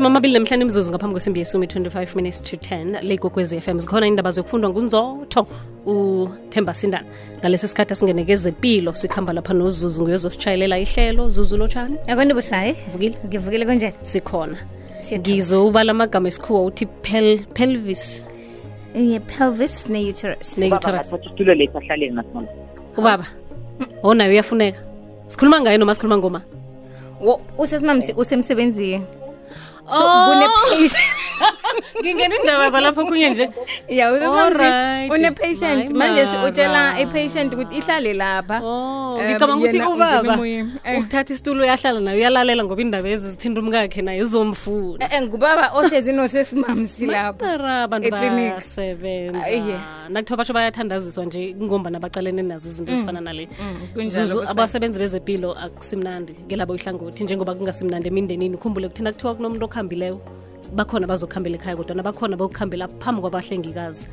[0.00, 4.30] amasumi amabili nemhlanu imzuzu ngaphambi kwesimbi yesumi 25 minutes to 10 legokwezi FM zikhona indaba
[4.30, 5.46] zokufundwa ngunzotho
[5.86, 7.06] uthemba sindana
[7.40, 11.28] ngalesi sikhathi asingeneke zempilo sikhamba lapha nozuzu nguyozositshayelela ihlelo.
[11.28, 11.96] Zuzu lotshani
[12.34, 12.74] busayi?
[12.92, 14.56] Vukile ngivukile konje sikhona.
[15.18, 18.28] Ngizobala amagama esikhuwa uthi pel, pelvis.
[18.94, 20.58] Ye-pelvis ne-uterus.
[20.58, 21.10] Ne-uterus.
[21.10, 22.22] Bathatha isitulo lethu ahlaleni
[22.96, 23.26] ubaba
[24.02, 24.78] onayo uyafuneka.
[25.28, 26.42] Sikhuluma ngayo noma sikhuluma ngoma?
[27.20, 29.02] Wo- usesimamsi usemsebenzini
[29.88, 30.66] so Oh.
[30.66, 31.15] kune-patient
[32.00, 33.50] ngingena indaba zalapho kunye nje.
[33.88, 34.12] Ya
[35.14, 38.60] une-patient manje utshela i-patient ukuthi ihlale lapha.
[38.62, 40.34] Oh, Um, ngicabanga ukuthi ubaba.
[40.84, 41.00] Eh.
[41.00, 45.72] uthatha isitulo uyahlala nayo uyalalela ngoba indaba ezi zithinta umkakhe naye izomfuna Eh, eh, ngubaba
[45.78, 48.10] ohlezi nosesimamsi lapho abantu
[50.08, 53.48] nakuthiwa basho bayathandaziswa nje ngomba baqalene nazo izinto ezifana nale.
[53.94, 60.20] Kunjalo abasebenzi bezempilo akusimnandi ngelabo ihlangothi njengoba kungasimnandi emindenini ukhumbule kuthi nakuthiwa kunomuntu okhambileyo
[60.74, 64.08] bakhona bazokuhambela ekhaya kodwa nabakhona bokuhambela phambi kwabahlengikazi.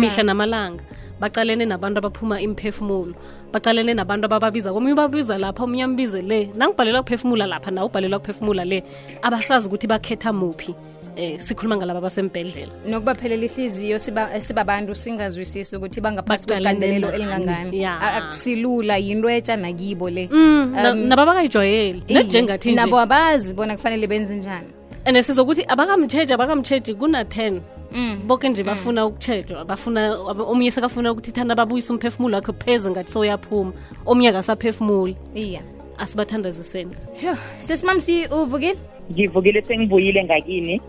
[0.00, 0.82] Mihla namalanga
[1.20, 3.14] bacalene nabantu abaphuma imphefumulo
[3.52, 4.72] bacalene nabantu abababiza.
[4.72, 6.50] Komunye ubabiza lapha omunye ambize le.
[6.54, 8.82] Nangibhalelwa kuphefumula lapha nawe ubhalelwa kuphefumula le
[9.22, 10.74] abasazi ukuthi bakhetha muphi
[11.16, 17.80] eh sikhuluma ngalaba basembhedlela nokubaphelela ihliziyo siba- sibabantu singazwisisi ukuthi bangaphasi kwegandelelo elingangani.
[18.20, 20.28] Akusilula yinto etsha nakibo le.
[20.30, 24.68] Mm, na- nababakayijwayeli nejengathi nabo abazi bona kufanele benze njani
[25.06, 27.60] and sizokuthi abakamtsheji abakamtsheji kuna-10
[27.92, 28.26] Mm.
[28.26, 33.72] boke nje bafuna ukutshejwa bafuna omunye sekafuna ukuthi thana babuyise umphefumulo wakhe pheze ngathi soyaphuma.
[34.06, 35.16] Omunye akasaphefumuli.
[35.34, 35.62] Iya.
[35.98, 36.94] Asibathandaziseni.
[37.20, 38.76] Phew, sesimamsi uvukile?
[39.12, 40.82] Ngivukile sengibuyile ngakini.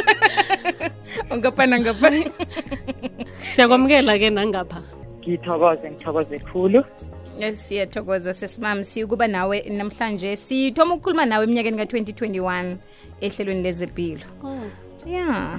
[1.30, 2.24] Ungapana ngapana
[3.52, 4.82] siyakwamukela-ke nangapha.
[5.20, 6.84] Ngithokoze ngithokoze khulu.
[7.52, 10.36] Siyathokoza sesimamsi ukuba nawe namhlanje.
[10.36, 12.76] Sithoma ukukhuluma nawe eminyakeni ka-2021
[13.20, 14.26] ehlelweni lezempilo
[15.06, 15.58] ya.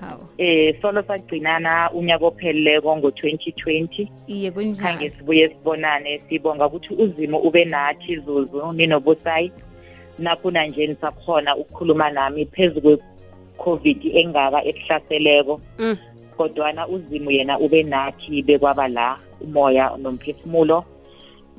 [0.00, 0.24] Hawu.
[0.38, 7.64] Eh solo sagcinana unyaka opheleleko ngo-2020 iye khange kunjani sibuye sibonane sibonga ukuthi uzimo ube
[7.64, 9.52] nathi zuzu ninobusayi.
[10.18, 15.60] Nakhuna nje nisakhona ukukhuluma nami phezu kwe-covid engaka ekuhlaseleko.
[15.78, 15.96] Mm.
[16.40, 20.84] kodwana uzimo yena ube nathi bekwaba la umoya nomphefumulo.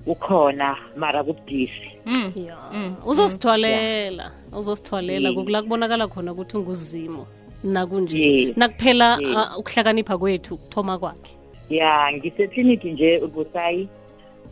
[0.06, 1.92] Ukhona mara kubudisi.
[2.06, 2.32] Mm.
[2.36, 2.58] ya.
[2.74, 5.36] Mm, uzosithwalela uzosithwalela Ye.
[5.36, 7.28] kukula kubonakala khona ukuthi unguzimo.
[7.64, 8.54] Nakunje.
[8.58, 9.20] Nakuphela
[9.58, 11.32] ukuhlakanipha kwethu kuthoma kwakhe.
[11.70, 13.88] Ya ngiseklinikhi nje ubusayi.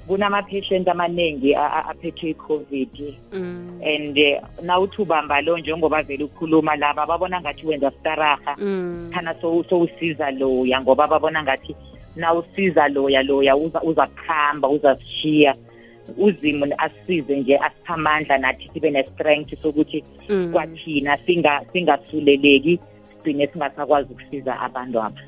[0.08, 3.14] Kunama-patient amaningi aphethwe i-covid.
[3.34, 9.12] Mm, and eh, nawuthi ubamba lo njengoba vele ukhuluma laba babona ngathi wenza staraha mm.
[9.14, 11.76] khana sow- sowusiza loya ngoba babona ngathi
[12.20, 15.56] nawusiza loya loya uza- uzakuhamba uzasishiya
[16.18, 20.52] uzimo asize nje asipha amandla nathi sibe ne-strength sokuthi Mm.
[20.54, 25.22] kwathina singa- singasuleleki sigcine singasakwazi ukusiza abantu aba.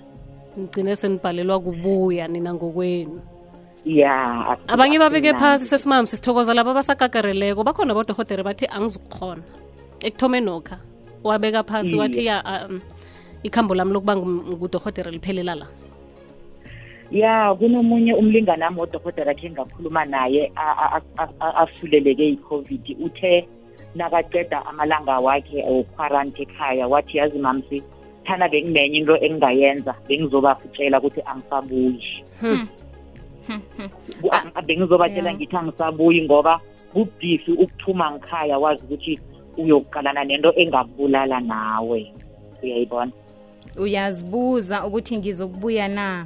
[0.60, 3.22] Ngigcine senibhalelwa kubuya nina ngokwenu.
[3.86, 4.14] Ya
[4.68, 9.42] abanye babeke phasi sesimami sisithokoza laba abasagagareleko bakhona bodohotere bathi angizukukhona.
[10.04, 10.78] Ekuthome nokha
[11.24, 12.82] wabeka phasi wathi ya um,
[13.44, 15.68] ikhambo lami lokuba ngu- ngudohotere liphelela la
[17.12, 22.96] ya kunomunye umlingani wami wodokotela khe ngakhuluma naye a- a- a- a- asuleleke i-covid.
[23.00, 23.48] Uthe
[23.96, 27.84] nakaqeda amalanga wakhe okhwarante ekhaya wathi yazi mamsi
[28.24, 32.24] thana benginenye into engingayenza bengizobatshela ukuthi angisabuyi.
[32.40, 32.68] Hmm.
[34.22, 35.36] Ku- a- bengizobatshela Yeah.
[35.36, 36.60] ngithi angisabuyi ngoba
[36.94, 39.20] kubudisi ukuthuma ngikhaya wazi ukuthi
[39.58, 42.14] uyokuqalana nento engabulala nawe.
[42.64, 43.12] Uyayibona?
[43.78, 46.26] Uyazibuza ukuthi ngizokubuya na?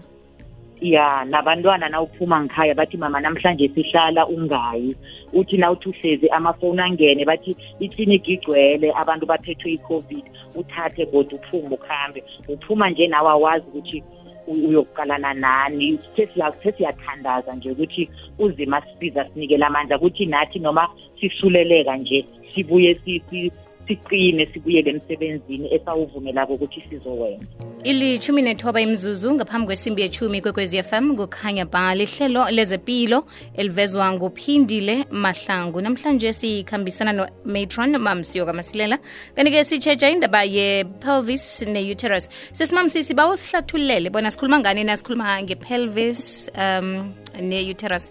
[0.81, 4.95] Ya nabantwana nawuphuma ngikhaya bathi mama namhlanje sihlala ungayi.
[5.33, 10.23] Uthi nawuthi uhlezi amafoni angene bathi ikliniki igcwele abantu baphethwe i-covid
[10.55, 14.03] uthathe kodwa uphume ukuhambe uphuma nje nawe awazi ukuthi
[14.47, 15.99] u- uyokuqalana nani.
[16.15, 18.09] Sesiya- sesiyathandaza nje ukuthi
[18.39, 22.25] uzima sisiza sinikele amandla ukuthi nathi noma sisuleleka nje
[22.55, 23.51] sibuye si- si-
[23.87, 27.45] siqine sibuyele emsebenzini esawuvumelako ukuthi sizowenza.
[27.83, 35.81] Ilithumi nethoba imzuzu ngaphambi kwesimbi yechumi kwekwezi fm kukhanya ba lihlelo lezepilo elivezwa nguphindile mahlangu.
[35.81, 38.97] Namhlanje sikhambisana nomatron mamsiyo kamasilela.
[39.35, 42.29] Kanti-ke sitshetsha indaba ye-pelvis ne-uterus.
[42.51, 48.09] Sesimamsi sibawo sihlathulele bona sikhuluma ngani nasikhuluma nge-pelvis um ne-uterus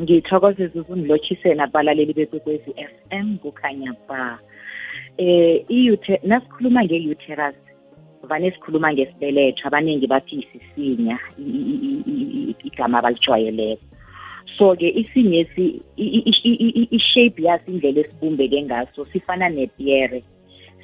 [0.00, 4.38] ngithokozeza ukungilotshise nabalaleli bekwekwezi FM kukhanya ba
[5.18, 7.56] eh i-ute- nasikhuluma nge-uterus
[8.28, 13.82] vane sikhuluma ngesibeletho abaningi bathi isisinya i- i- i- i- igama abalijwayeleko
[14.58, 20.22] so ke isinyesi i-shape yaso indlela esibumbeke ngaso sifana nepiyere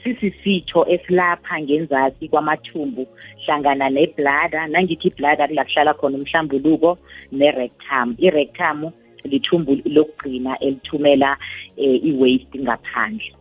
[0.04, 3.06] sisisitho esilapha ngenzasi kwamathumbu
[3.44, 6.98] hlangana neblada nangithi iblada kula kuhlala khona umhlambuluko
[7.32, 8.90] nerectum irectum
[9.24, 11.36] lithumbu lokugcina elithumela
[11.76, 13.34] eh, i-waste ngaphandle.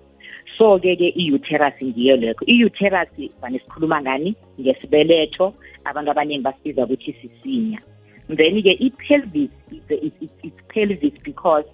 [0.57, 3.09] So ke i-uterus ngiyo lekho i-uterus
[3.41, 4.35] vane sikhuluma ngani?
[4.59, 5.53] Ngesibeletho.
[5.85, 7.79] Abantu abaningi basibiza ukuthi sisinya.
[8.27, 9.49] Then ke i-pelvis
[9.89, 11.65] it's pelvis because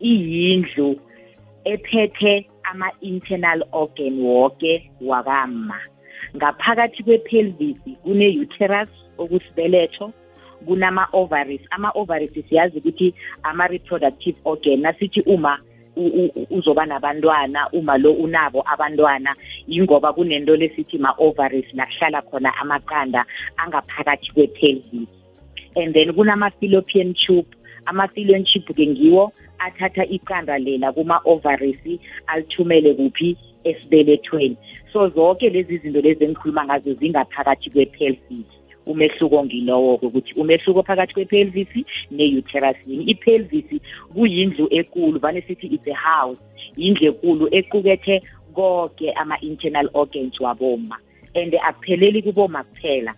[0.00, 0.98] iyindlu
[1.64, 5.78] ephethe ama-internal organ woke wakama.
[6.36, 8.88] Ngaphakathi kwe-pelvis kune-uterus
[9.18, 10.12] okusibeletho.
[10.66, 14.80] Kunama-ovaries ama-ovaries siyazi ukuthi ama-reproductive organ.
[14.80, 15.58] Nasithi uma
[16.50, 19.34] uzoba nabantwana uma lo unabo abantwana
[19.68, 23.24] yingoba kunento lesithi ma-ovaries la kuhlala khona amaqanda
[23.56, 25.08] angaphakathi kwe-pelvis.
[25.76, 27.48] And then kunama-fallopian tube.
[27.86, 34.56] Ama-fallopian tube ke ngiwo athatha iqanda lela kuma-ovaries alithumele kuphi esibelethweni.
[34.92, 38.46] So zonke lezi zinto lezi engikhuluma ngazo zingaphakathi kwe-pelvis.
[38.86, 41.72] Umehluko ngilowo-ke ukuthi umehluko phakathi kwe-pelvis
[42.10, 42.76] ne-uterus.
[42.86, 43.68] Yini i-pelvis
[44.14, 46.38] kuyindlu ekulu vane sithi it's a house
[46.76, 48.22] yindlu ekulu equkethe
[48.54, 50.96] konke ama-internal organs waboma
[51.34, 53.14] and akupheleli kuboma kuphela.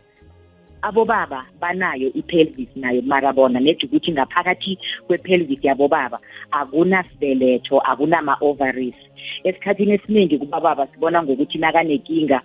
[0.83, 6.19] Abobaba banayo i-pelvis nayo mara bona nedi ukuthi ngaphakathi kwe-pelvis yabobaba
[6.51, 8.95] akunasibeletho akunama-ovaries.
[9.45, 12.41] Esikhathini esiningi kubababa sibona ngokuthi nakanenkinga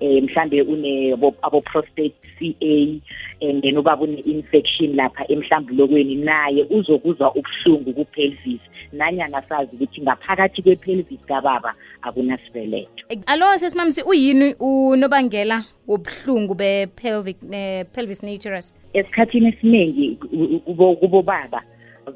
[0.00, 1.12] eh mhlambe une
[1.42, 3.00] abo prostate CA
[3.40, 8.60] and then ubaba une infection lapha emhlambulokweni naye uzokuzwa ubuhlungu ku pelvis
[8.92, 17.36] nanyana sazi ukuthi ngaphakathi kwe pelvis kababa akunasibeletho alo sesimamsi uyini unobangela wobuhlungu be pelvic
[17.42, 20.18] ne pelvis naturus esikhathini esiningi
[20.64, 21.62] kubo kubo baba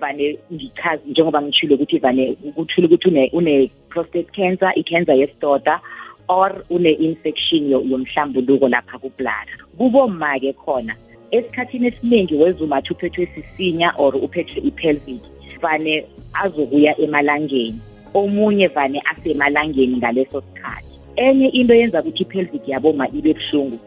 [0.00, 5.80] vane ngichazi njengoba ngishilo ukuthi vane kuthule ukuthi une une prostate cancer i-cancer yesidoda
[6.28, 10.94] or une-infection yomhlambuluko lapha kublada kuboma ke khona
[11.30, 15.22] esikhathini esiningi wezumathi uphethwe sisinya or uphethwe i-pelvic
[15.62, 17.80] vane azokuya emalangeni.
[18.14, 20.88] Omunye vane asemalangeni ngaleso sikhathi.
[21.16, 23.78] Enye into yenza ukuthi i-pelvic yaboma ibe buhlungu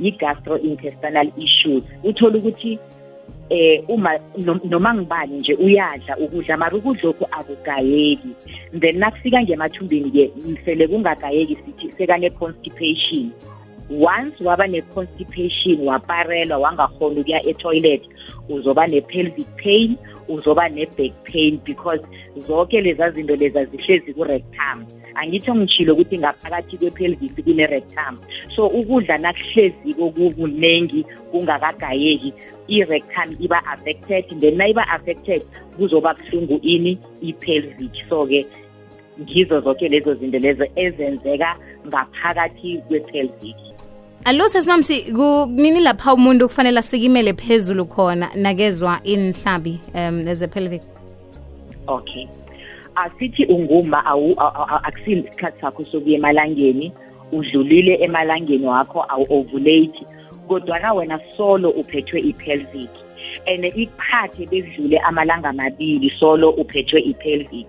[0.00, 1.84] yi-gastrointestinal issues.
[2.04, 2.78] Uthola ukuthi
[3.50, 4.18] eh uma
[4.64, 8.28] noma ngibani nje uyadla ukudla mara ukudla okhu akugayeki.
[8.80, 13.30] Then nakufika ngemathumbini ke mhlele kungagayeki sithi sekane-constipation.
[13.90, 18.02] Once waba ne-constipation waparelwa wangakhona ukuya etoilet
[18.48, 19.96] uzoba ne-pelvic pain
[20.28, 22.00] uzoba ne-back pain because
[22.46, 24.86] zonke leza zinto leza zihlezi ku-rectum.
[25.14, 28.18] Angitsho ngitshilo ukuthi ngaphakathi kwe-pelvis kune-rectum.
[28.56, 32.32] So ukudla nakuhlezi kokukuningi kungakagayeki
[32.68, 35.42] i-rectum iba affected then na iba affected
[35.76, 37.94] kuzoba buhlungu ini i-pelvic.
[38.08, 38.46] So-ke
[39.20, 41.56] ngizo zonke lezo zinto lezo ezenzeka
[41.86, 43.75] ngaphakathi kwe-pelvic.
[44.26, 50.82] Alo sesimamsi kunini lapha umuntu kufanele asikimele phezulu khona nakezwa inhlabi um eze-pelvic?
[51.86, 52.26] Okay.
[52.96, 54.04] Asithi unguma
[54.82, 56.92] akusile isikhathi sakho sokuya emalangeni
[57.32, 60.06] udlulile emalangeni wakho awu-ovulate
[60.48, 62.90] kodwana wena solo uphethwe i-pelvic.
[63.46, 67.66] And ikuphathe bedlule amalanga amabili solo uphethwe i-pelvic.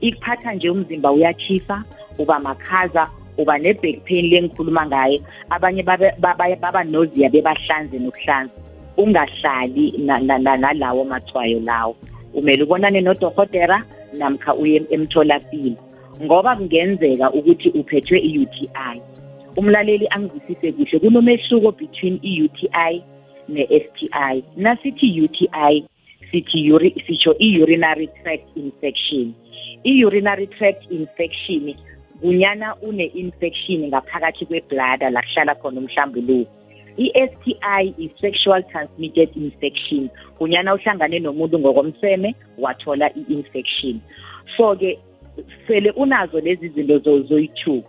[0.00, 1.84] Ikuphatha nje umzimba uyachisa
[2.18, 5.18] uba makhaza uba ne-back pain lengikhuluma ngayo
[5.50, 8.52] abanye baba nozia bebahlanze nokuhlanza
[8.96, 11.96] ungahlali nalawo mathwayo lawo.
[12.34, 13.84] Umele ubonane nodokotera
[14.18, 15.76] namkha uye emtholapilo
[16.22, 19.00] ngoba kungenzeka ukuthi uphethwe i-UTI
[19.56, 23.02] umlaleli angizwisise kuhle kunomehluko between i-UTI
[23.48, 25.84] ne-STI nasithi UTI
[26.30, 29.34] sithi uri, sitsho i-urinary tract infection.
[29.84, 31.74] I-urinary tract infection
[32.20, 36.50] kunyana une-infection ngaphakathi kweblada la kuhlala khona umhlambuluko.
[36.98, 40.10] i-STI i-sexual transmitted infection.
[40.38, 44.00] Kunyana uhlangane nomuntu ngokomseme wathola i-infection.
[44.56, 44.98] So-ke
[45.66, 47.82] sele unazo lezi zinto zoyi-two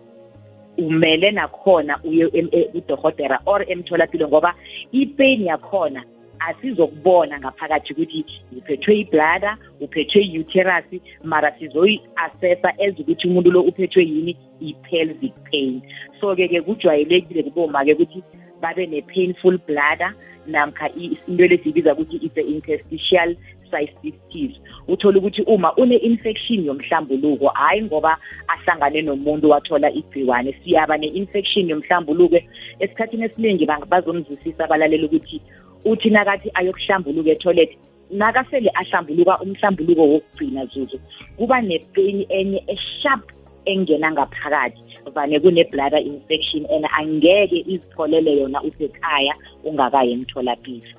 [0.77, 2.27] umele nakhona uye
[2.71, 4.55] kudokotera or emtholapilo ngoba
[4.91, 6.03] ipain yakhona
[6.39, 8.25] asizokubona ngaphakathi ukuthi
[8.57, 10.85] uphethwe iblada uphethwe i-uterus
[11.23, 14.37] mara sizoyi-assessa eza ukuthi umuntu lo uphethwe yini?
[14.61, 15.81] I-pelvic pain.
[16.19, 18.23] So-ke ke kujwayelekile kuboma-ke ukuthi
[18.61, 20.13] babe ne-painful bladder
[20.47, 23.35] namkha into lesiyibiza ukuthi it's a interstitial
[23.69, 24.53] cystis
[24.87, 28.17] uthola ukuthi uma une-infection yomhlambuluko hhayi ngoba
[28.47, 32.39] ahlangane nomuntu wathola igciwane siyaba ne-infection yomhlambuluko.
[32.79, 35.41] Esikhathini esiningi bazomzwisisa abalaleli ukuthi
[35.85, 37.77] uthi nakathi ayokuhlambuluka etoilet
[38.11, 40.99] nakasele ahlambuluka umhlambuluko wokugcina zuzu
[41.37, 43.21] kuba nepeni enye esharp
[43.65, 44.81] engena ngaphakathi
[45.15, 50.93] vane kune-bladder infection and angeke izitholele yona usekhaya ungakayi emtholapilo.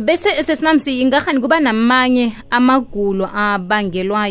[0.00, 4.28] Bese sesimamsi ingahani kuba namanye amagulo abangelwa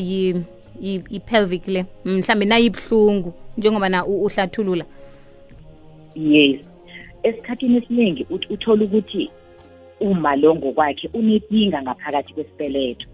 [0.77, 4.85] i-pelvic le mhlambe nayibuhlungu njengoba na uhlathulula?
[6.15, 6.68] Yes.
[7.23, 9.31] Esikhathini esiningi ut- uthola ukuthi
[9.99, 13.07] uma lo ngokwakhe unenkinga ngaphakathi kwesibeletho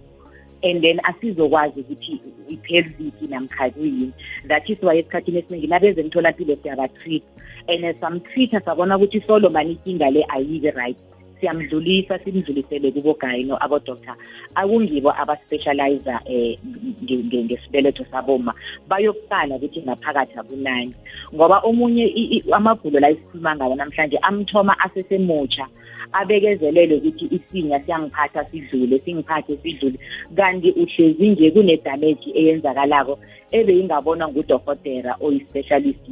[0.64, 4.14] and then asizokwazi ukuthi i-pelvic namkha kuyini.
[4.48, 7.24] That is why esikhathini esiningi nabezemtholampilo siyabatreat
[7.68, 10.98] and samtreat-a sabona ukuthi solo mani inkinga le ayibe right.
[11.46, 14.16] Siyamdlulisa simdlulisele kubogayino abodoctor
[14.56, 18.54] akungibo abaspecializer um ngesibeletho saboma.
[18.90, 20.94] Bayokuqala ukuthi ngaphakathi akunani.
[21.36, 25.68] Ngoba omunye i- i- amagulo la esikhuluma ngawo namhlanje amthoma asesemutsha
[26.14, 30.00] abekezelele ukuthi isinya siyangiphatha sidlule singiphathe sidlule.
[30.36, 33.20] Kanti uhlezi nje kune-damage eyenzakalako
[33.52, 36.06] ebeyingabonwa ngudokotera oyi-specialist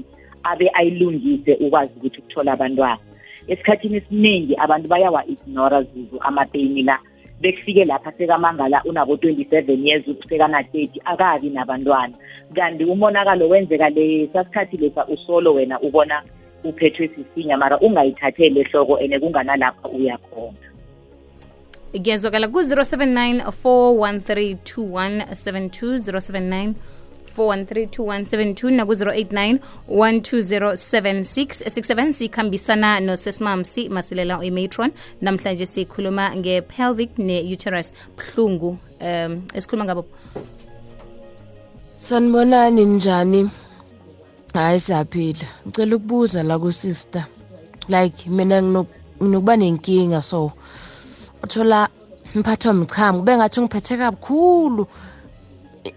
[0.44, 3.00] abe ayilungise ukwazi ukuthi ukuthola abantwana.
[3.48, 7.00] Esikhathini esiningi abantu bayawa-ignora zuzu amapeyini la.
[7.42, 12.14] Bekufike lapha sekamangala unabo-twenty-seven years sekana-thirty akabi nabantwana.
[12.56, 16.24] Kanti umonakalo wenzeka lesa sikhathi lesa usolo wena ubona
[16.64, 20.74] uphethwe sisinya mara ungayithatheli ehloko and kunganalapha uya khona
[21.92, 26.74] kuyazwakala ku-079 413 2172 079
[27.38, 29.60] 4132172 naku-089
[29.90, 40.06] 1207667 sikhambisana nosesimamsi masilela imatron namhlanje sikhuluma nge-pelvic ne-uterus buhlungu um esikhuluma ngabo.
[41.98, 43.50] Sanibonani njani?
[44.54, 45.48] Hayi siyaphila.
[45.68, 47.25] Ngicela ukubuza la kusister.
[47.88, 50.52] Like mina nginokuba nenkinga so
[51.44, 51.90] uthola
[52.36, 54.88] mphathwa umchamo kube ngathi ngiphethe kakhulu I-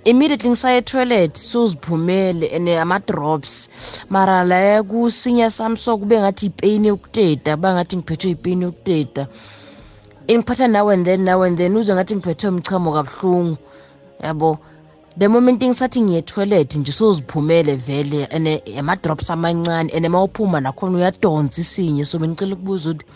[0.05, 3.69] immediately ngisaye etoilet soziphumele and ama-drops.
[4.11, 9.27] Mara la kusinya sami so kube ngathi ipeyini yokuteta kuba ngathi ngiphethwe ipeyini yokuteta.
[10.27, 13.57] Ingiphatha now and then now and then uzwe ngathi ngiphethwe umchamo kabuhlungu.
[14.23, 14.59] Yabo
[15.19, 20.99] the moment ngisathi ngiye toilet nje soziphumele vele and ama-drops amancane and ma uphuma nakhona
[20.99, 22.05] uyadonsa isinye.
[22.05, 23.07] So bengicela ukubuza ukuthi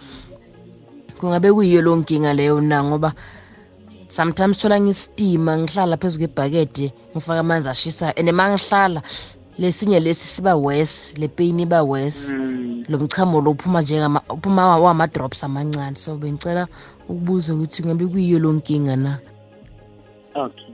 [1.21, 2.85] kungabe kuyiyo lo nkinga leyo na?
[2.85, 3.13] Ngoba
[4.11, 9.03] sometimes thola ngistima ngihlala phezu kwebhakede ngifake amanzi ashisayo and ma ngihlala
[9.59, 12.35] lesinye lesi siba wes le pain iba wes
[12.89, 15.97] lo mchamo lo uphuma njengama uphuma wama-drops amancane.
[15.97, 16.67] So bengicela
[17.09, 19.19] ukubuza ukuthi kungabe kuyiyo lo nkinga na?
[20.35, 20.67] Okay.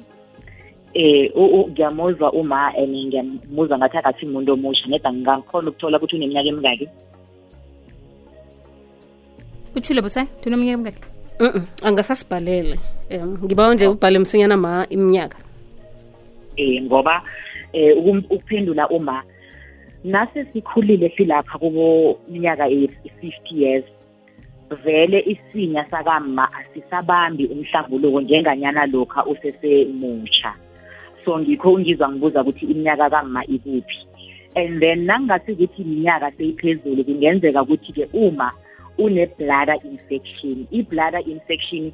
[0.94, 1.30] Eh
[1.70, 6.88] ngiyamuzwa uma and ngiyamuzwa ngathi akathi umuntu omusha neda ngingakhona ukuthola ukuthi uneminyaka emingaki?
[9.76, 11.02] Uthule busayi tunominyaka emingaki.
[11.40, 12.95] Mm angasasibhalele.
[13.10, 15.38] Um ngibawa nje ubhale msinyana ma iminyaka.
[16.56, 17.22] Eh ngoba
[17.72, 17.96] eh
[18.30, 19.22] ukuphendula uma
[20.04, 23.84] nase sikhulile silapha kubo minyaka e-50 years
[24.84, 30.54] vele isinya sakama asisabambi umhlambuluko njenganyana lokha usesemutsha.
[31.24, 34.06] So ngikho ungizwa ngibuza ukuthi iminyaka kama ikuphi.
[34.54, 38.52] And then nangingathi ukuthi iminyaka seyiphezulu kungenzeka ukuthi-ke uma
[38.98, 40.66] une-bladder infection.
[40.70, 41.92] I-bladder infection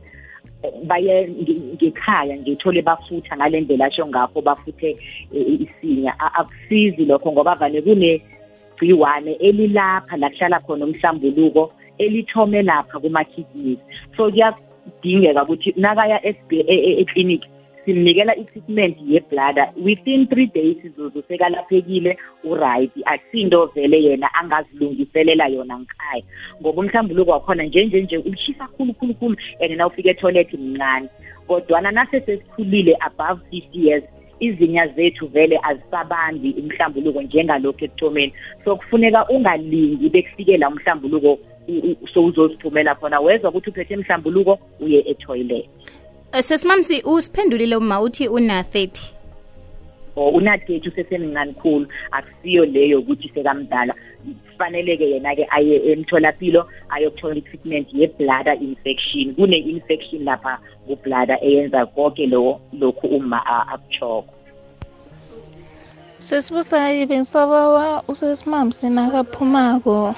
[0.85, 4.97] baye nge- ngekhaya ngithole bafutha ngale ndlela asho ngakho bafuthe
[5.33, 6.13] isinya.
[6.19, 13.79] Akusizi lokho ngoba vane kunegciwane elilapha la kuhlala khona umhlambuluko elithome lapha kuma-kidneys.
[14.17, 17.49] So kuyadingeka ukuthi nakaya esb- e- eklinikhi
[17.85, 22.91] simnikela i-treatment ye-bladder within three days zuzu sekalaphekile uright.
[23.05, 26.23] Akusinto vele yena angazilungiselela yona ngikhaya
[26.61, 31.09] ngoba umhlambuluko wakhona njenje nje ulishisa khulu khulu khulu and nawufika etoilet mncane.
[31.47, 34.05] Kodwana nase sesikhulile above 50 years
[34.41, 38.33] izinya zethu vele azisabandi umhlambuluko njengalokhu ekuthomeni.
[38.65, 41.73] So kufuneka ungalingi bekufike la umhlambuluko u-
[42.03, 43.21] u- sowuzoziphumela khona.
[43.21, 45.65] Wezwa ukuthi uphethe mhlambuluko uye etoilet.
[45.65, 46.02] Eh,
[46.41, 49.13] sesimamsi usiphendulile uma uthi una-30
[50.17, 51.87] or unadethi usesemncane khulu.
[52.11, 53.95] Akusiyo leyo ukuthi sekamdala.
[54.51, 59.35] Kufanele-ke yena-ke aye emtholapilo ayokuthola i-treatment ye-bladder infection.
[59.35, 64.35] Kune-infection lapha ku-bladder eyenza konke lo lokhu uma akuchoko
[66.19, 68.03] sesibusayi bengisabawa.
[68.09, 70.15] Usesimami senakaphumako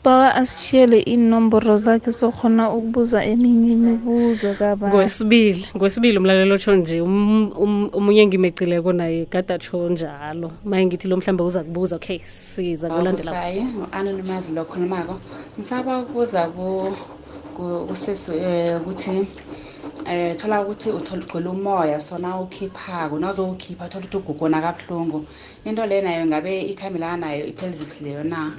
[0.00, 7.52] sibawa asishiyele iinomboro zakhe sokhona ukubuza eminye imibuzo kaba ngwesibili ngwesibili umlalelo otsho nje um-
[7.62, 10.52] um- omunye ngimecileko naye kade atsho njalo.
[10.64, 15.14] Maye ngithi lo mhlawumbe uza kubuza okay siza kulandela abusayi ngu-anonymous lo khulumako
[15.58, 24.04] ngisaba ukubuza ku- kusesi um ukuthi um thola ukuthi ugcwele umoya sona ukhiphako nawuzowukhipha thola
[24.04, 25.26] ukuthi ugugona kabuhlungu.
[25.64, 28.52] Into leyo nayo ngabe ikhambelana nayo i-pelvics leyo na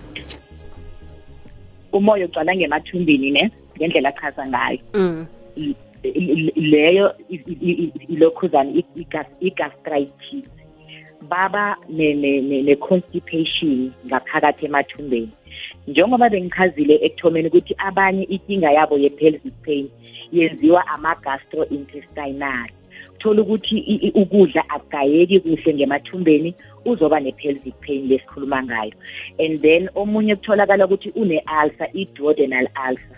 [1.94, 4.80] umoya ugcwala ngemathumbini ne ngendlela achaza ngayo.
[4.94, 5.26] Mm.
[6.56, 7.14] leyo
[8.10, 8.72] ilokhuzana
[9.40, 10.46] i-gastritis
[11.30, 15.30] baba ne-constipation ngaphakathi emathumbeni
[15.88, 19.90] njengoba bengichazile ekuthomeni ukuthi abanye inkinga yabo ye-pelvic pain
[20.32, 22.70] yenziwa ama-gastrointestinal.
[23.22, 28.94] Thola ukuthi ukudla akugayeki kuhle ngemathumbeni uzoba ne-pelvic pain lesikhuluma ngayo.
[29.40, 33.18] And then omunye kutholakala ukuthi une-ulcer i-duodenal ulcer.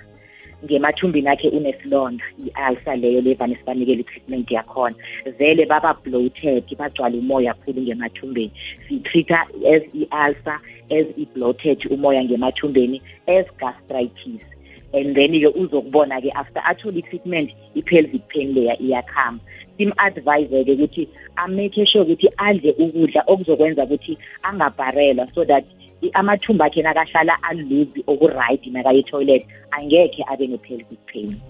[0.66, 4.96] Ngemathumbini akhe unesilonda i-ulcer leyo levane sibanikele i-treatment yakhona.
[5.40, 8.52] Vele baba bloated bagcwala umoya kakhulu ngemathumbeni
[8.88, 10.60] siyitreat-a as i-ulcer
[10.92, 14.53] as i-bloated umoya ngemathumbeni as gastritis.
[14.94, 19.44] And then-ke uzokubona-ke after athole i-treatment i-pelvic pain leya iyakhamba.
[19.78, 25.66] Sim-advise-ke ukuthi amake sure ukuthi adle ukudla okuzokwenza ukuthi angabharelwa so that
[26.14, 31.42] amathumba akhe nakahlala aluzi okuright nakaye etoilet angekhe abe ne-pelvic pain.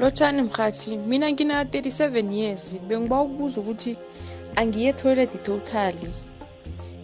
[0.00, 3.96] Lotshani mhathi mina ngina-37 years bengiba ukubuza ukuthi
[4.56, 6.27] angiye etoilet totally.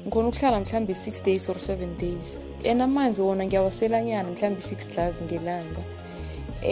[0.04, 2.38] Ngikhona ukuhlala mhlawumbe 6 days or 7 days.
[2.64, 5.82] And amanzi wona ngiyawaselanyana mhlawumbe 6 glass ngelanga.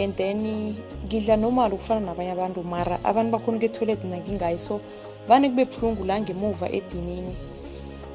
[0.01, 0.75] And then
[1.05, 4.59] ngidla normal ukufana nabanye abantu mara abantu bakhona ukuetoilet nangingayi.
[4.59, 4.81] So
[5.27, 7.35] vane kube buhlungu la ngemuva edinini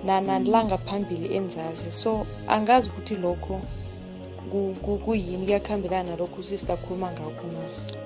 [0.04, 1.90] nalanga phambili enzazi.
[1.90, 3.60] So angazi ukuthi lokho
[5.04, 7.97] kuyini kuyakuhambelana nalokho sister khuluma ngakho na.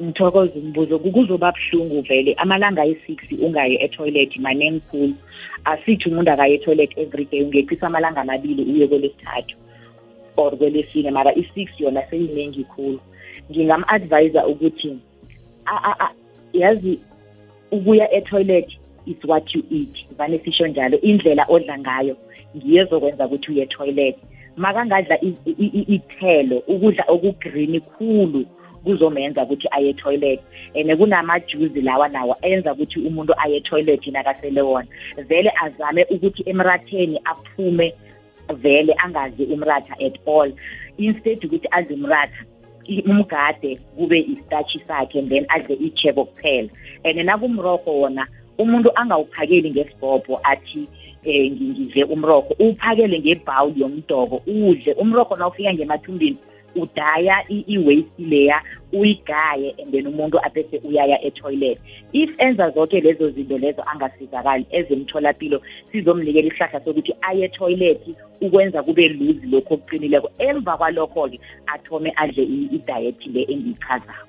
[0.00, 5.14] Ngithokoza umbuzo kuzoba buhlungu vele amalanga ayi-six ungayi etoilet maningi khulu
[5.64, 9.56] asithi umuntu akaye etoilet every day ungeqisa amalanga amabili uye kwelesithathu
[10.38, 13.00] or kwelesine mara i-six yona seyiningi khulu.
[13.50, 14.98] Ngingam-advisa ukuthi
[16.52, 17.00] yazi
[17.70, 18.68] ukuya etoilet
[19.06, 22.16] is what you eat vane sisho njalo indlela odla ngayo
[22.56, 24.16] ngiyo ezokwenza ukuthi uye etoilet.
[24.56, 25.18] Makangadla
[25.88, 28.44] ithelo ukudla okugreen khulu
[28.88, 30.40] kuzomenza ukuthi aye etoilet
[30.74, 34.88] and kunamajuzi lawa nawo enza ukuthi umuntu aye etoilet nakasele wona.
[35.28, 37.94] Vele azame ukuthi emratheni aphume
[38.62, 40.52] vele angazi umratha at all.
[40.98, 42.44] Instead ukuthi adle umratha
[43.06, 46.70] umgade kube istachi sakhe and then adle ichebo kuphela
[47.04, 48.26] and nakumrokho wona
[48.58, 50.88] umuntu angawuphakeli ngesibhobho athi
[51.24, 56.38] eh ngidle umrokho uphakele ngebhawuli yomdoko udle umrokho nawufika ngemathumbini
[56.82, 58.62] udaya i-waste leya
[58.92, 61.78] uyigaye and then umuntu abese uyaya etoilet.
[62.12, 65.62] If enza zonke lezo zinto lezo angasizakali ezemtholapilo
[65.92, 68.00] sizomnikela isihlahla sokuthi aye etoilet
[68.40, 70.30] ukwenza kube luzi lokhu okuqinileko.
[70.38, 72.42] Emva kwalokho-ke athome adle
[72.76, 74.28] idayethi le engiyichazako.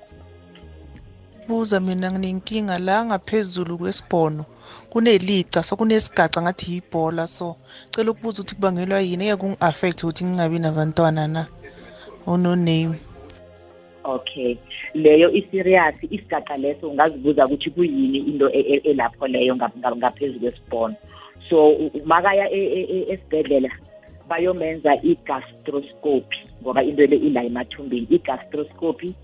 [1.48, 4.44] Buza mina nginenkinga la ngaphezulu kwesibhono.
[4.90, 7.56] Kunelica so kunesigaca ngathi yibhola so
[7.90, 9.26] cela ukubuza ukuthi kubangelwa yini?
[9.26, 11.46] Eke kungi-affect ukuthi ngingabi nabantwana na?
[12.26, 12.98] Ono-name
[14.04, 14.58] okay.
[14.94, 20.96] Leyo iserious isigaqa leso ungazibuza ukuthi kuyini into elapho leyo ngaphezulu kwesibhono.
[21.48, 23.70] So makaya esibhedlela
[24.28, 29.14] bayomenza i-gastroscopy ngoba into le ila emathumbini i-gastroscopy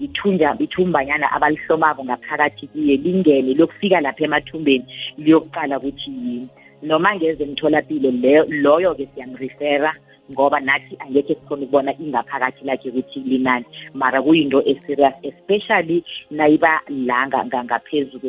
[0.00, 4.84] ithunja ithumbanyana abalihlomako ngaphakathi kuye lingene lokufika lapha emathumbeni
[5.18, 6.48] liyokuqala ukuthi yini.
[6.82, 8.10] Noma ngeze emtholapilo
[8.48, 9.94] loyo-ke siyamrefera
[10.32, 13.64] ngoba nathi angekhe sikhona ukubona ingaphakathi lakhe ukuthi linani.
[13.94, 18.20] Mara kuyinto eserious especially nayiba la ngaphezu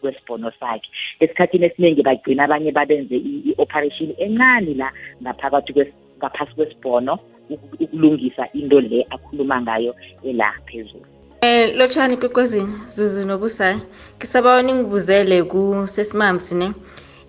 [0.00, 0.88] kwesibhono sakhe.
[1.20, 4.92] Esikhathini esiningi bagcina abanye babenze i-operation encane la
[5.22, 5.72] ngaphakathi
[6.18, 7.18] ngaphasi kwesibhono
[7.50, 9.94] ukulungisa into le akhuluma ngayo
[10.24, 11.06] ela phezulu.
[11.42, 13.78] Eh lotshani kwekwezini Zuzu nobusayi
[14.16, 16.72] ngisaba ningibuzele kusesimamsi ne?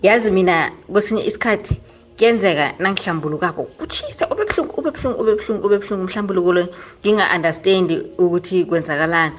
[0.02, 1.82] Yazi mina kwesinye isikhathi
[2.18, 3.64] kuyenzeka nangihlambulukako.
[3.78, 6.68] Kutshisa ube buhlungu ube buhlungu ube buhlungu ube buhlungu mhlambuluko lo
[7.04, 9.36] nginga-understand ukuthi kwenzakalani.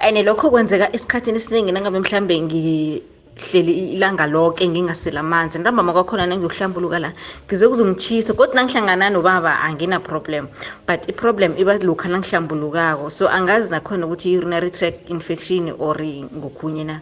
[0.00, 5.58] And lokho kwenzeka esikhathini esiningi nangabe mhlambe ngihleli ilanga lonke ngingasela amanzi.
[5.58, 7.12] Ntambama kwakhona nangiyokuhlambuluka la
[7.46, 10.48] ngizokuzongitshisa kodwa nangihlangana nobaba angina-problem.
[10.86, 13.10] But i-problem iba lokha nangihlambulukako.
[13.10, 17.00] So angazi nakhona ukuthi i-urinary tract infection or ngokhunye na?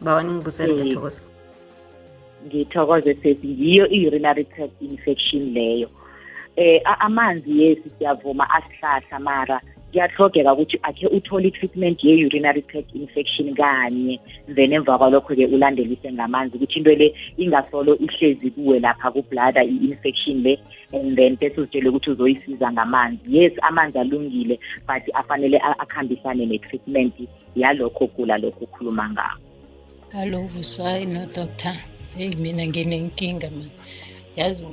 [0.00, 1.20] Bawa ningibuzele ngiyathokoza
[2.46, 5.88] ngithokoze sesi yiyo i-urinary tract infection leyo.
[6.56, 9.60] Eh amanzi yesi siyavuma asihlahla mara
[9.92, 14.20] kuyahlogeka ukuthi akhe uthole i-treatment ye-urinary tract infection kanye
[14.54, 20.58] then emva kwalokho-ke ulandelise ngamanzi ukuthi into le ingasolo ihlezi kuwe lapha kublada i-infection le
[20.92, 23.20] and then bese uzitshele ukuthi uzoyisiza ngamanzi.
[23.28, 27.14] Yes amanzi alungile but afanele akuhambisane ne-treatment
[27.56, 29.47] yalokho gula lokho ukhuluma ngako
[30.12, 31.76] hallo vusayi no-doctor
[32.16, 33.70] heyi mina nginenkinga mani
[34.36, 34.64] yazi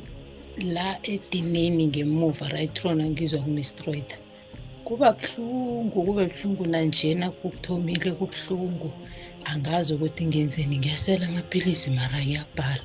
[0.76, 4.16] la edineni ngemuva right rona ngizwa kumistroida
[4.84, 8.92] kuba buhlungu kube buhlungu nanjena kukuthomile kubuhlungu
[9.46, 12.84] angazi ukuthi ngenzeni ngiyasela amaphilisi mara ngiyabhala.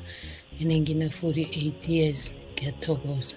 [0.60, 3.36] Ene ngina-forty-eight years ngiyathokoza.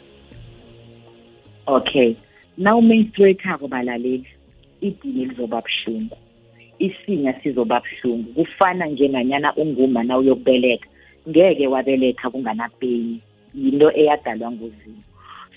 [1.67, 2.15] Okay.
[2.57, 4.27] Nawumenstruate-ako balaleli
[4.81, 6.17] idini lizoba buhlungu?
[6.79, 8.33] Isinya sizoba buhlungu.
[8.33, 10.87] Kufana njenganyana unguma na uyokubeletha
[11.29, 13.21] ngeke wabeletha kunganapeyini
[13.55, 15.03] yinto eyadalwa nguzimo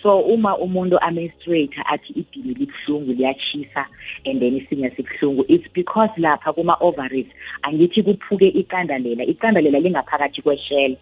[0.03, 3.87] so uma umuntu amenstruate athi idini libuhlungu liyachisa
[4.25, 7.27] and then isinya sibuhlungu it's because lapha kuma-ovaries
[7.63, 10.97] angithi kuphuke iqandalela iqandalela lingaphakathi kweshele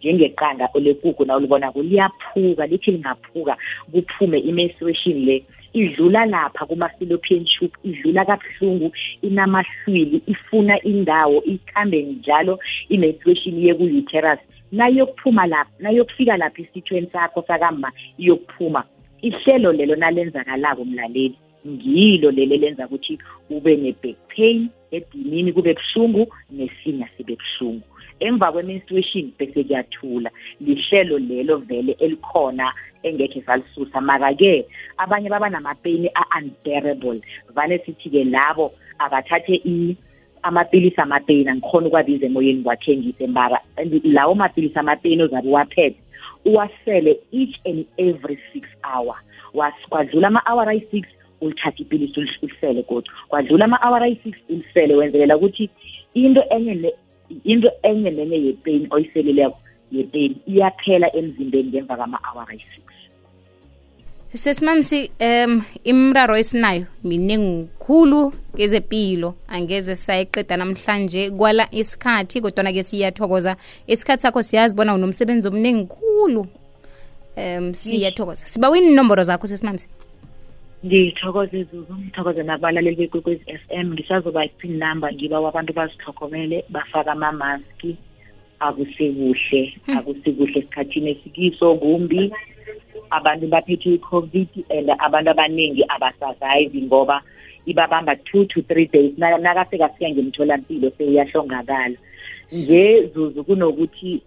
[0.00, 3.56] njengeqanda lekukhu na ulibonako liyaphuka lithi lingaphuka
[3.92, 5.44] kuphume i-menstruation le.
[5.74, 12.58] Idlula lapha kuma-fallopian tube idlula kabuhlungu inamahlwili ifuna indawo ikhambe njalo
[12.88, 14.38] i-menstruation iye ku-uterus
[14.72, 18.84] nayokuphuma lapha nayokufika lapha isithweni sakho sakama iyokuphuma.
[19.22, 21.36] Ihlelo lelo nalenzakalako mlaleli.
[21.66, 23.18] Ngilo leli lenza ukuthi
[23.50, 27.86] ube ne-back pain edinini kube buhlungu nesinya sibe buhlungu.
[28.20, 32.72] Emva kwe-menstruation bese kuyathula lihlelo lelo vele elikhona
[33.02, 34.00] engekhe salisusa.
[34.00, 34.66] Maka-ke
[34.98, 37.20] abanye baba namapeyini a-unbearable.
[37.54, 39.60] Vane sithi-ke labo abathathe
[40.42, 43.60] amapilisi amapeyini angikhona ukwabiza emoyeni kwathengise mara
[44.04, 45.96] lawo mapilisi amapeyini ozabe uwaphethe
[46.44, 49.16] uwasele each and every six hour.
[49.88, 51.08] Kwadlula ama-hour ayi-six
[51.46, 55.70] ulithatha ipilisi ulisele kodwa kwadlula ama-hour ayi-six ulisele wenzelela ukuthi
[56.14, 56.92] into enye
[57.44, 59.58] into enye nenye yepeyini oyiseleleko
[59.92, 62.84] yepeyini iyaphela emzimbeni ngemva kwama-hour ayi-six.
[64.34, 73.56] Sesimamsi um imraro esinayo miningi khulu ngezepilo angeze sayiqeda namhlanje kwala isikhathi kodwana-ke siyathokoza.
[73.86, 76.46] Isikhathi sakho siyazi bona unomsebenzi omningi khulu.
[77.36, 78.46] Um siyathokoza.
[78.46, 79.88] Sibawini inomboro zakho sesimamsi
[80.84, 83.92] ngithokoze zuzu ngithokoze nabalaleli bekwekwezi f m.
[83.92, 87.96] Ngisazoba ipin number ngiba abantu bazithokomele bafake amamaski
[88.60, 89.62] akusekuhle
[89.96, 92.32] akusekuhle esikhathini esikiso kumbi.
[93.10, 97.22] Abantu baphethwe i-covid and abantu abaningi abasurvive ngoba
[97.66, 99.12] ibabamba two to three days.
[99.18, 101.96] Nakafika fika ngemtholampilo sewuyahlongakala
[102.52, 104.22] nje zuzu kunokuthi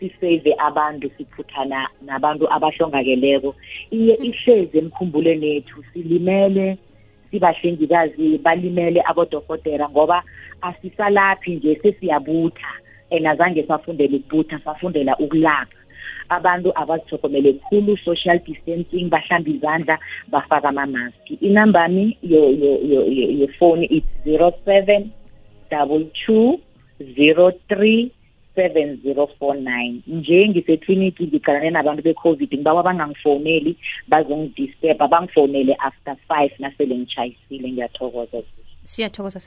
[0.00, 3.54] sisave abantu siphuthana nabantu abahlongakeleko
[3.90, 6.78] iye ihlezi emkhumbulweni ethu silimele
[7.30, 10.22] sibahlengikazi balimele abodokotera ngoba
[10.62, 12.72] asisalaphi nje sesiyabutha.
[13.12, 15.76] And azange safundela ukubutha safundela ukulapha.
[16.28, 22.16] Abantu abazithokomele khulu social distancing bahlamba izandla bafaka amamaski inambami
[23.40, 25.10] yefoni it's zero seven
[25.70, 26.60] double two
[27.16, 28.12] zero three
[28.56, 33.76] 7049 nje ngisekliniki ngicalane nabantu be-covid ngibawa bangangifoneli
[34.08, 38.42] bazongidisturba bangifonele after five nasele ngitshayisile ngiyathokoza.
[38.84, 39.40] Siyathokoza